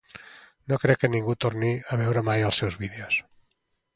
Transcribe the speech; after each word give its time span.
No 0.71 0.79
crec 0.83 0.99
que 1.03 1.09
ningú 1.15 1.35
torni 1.43 1.69
a 1.95 1.99
veure 2.01 2.25
mai 2.31 2.47
els 2.47 2.61
seus 2.63 2.79
vídeos. 2.87 3.21